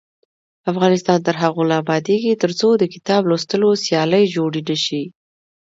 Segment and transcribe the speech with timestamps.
[0.71, 5.03] افغانستان تر هغو نه ابادیږي، ترڅو د کتاب لوستلو سیالۍ جوړې نشي.